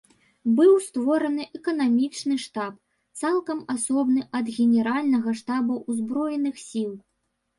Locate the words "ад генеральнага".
4.39-5.29